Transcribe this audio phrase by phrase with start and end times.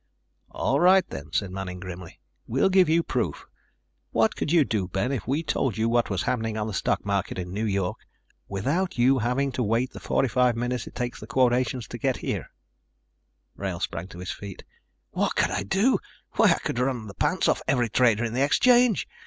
[0.49, 3.45] "All right then," said Manning grimly, "we'll give you proof.
[4.09, 7.05] What could you do, Ben, if we told you what was happening on the stock
[7.05, 7.99] market in New York...
[8.47, 12.49] without you having to wait the 45 minutes it takes the quotations to get here?"
[13.55, 14.63] Wrail sprang to his feet.
[15.11, 15.99] "What could I do?
[16.31, 19.07] Why, I could run the pants off every trader in the exchange!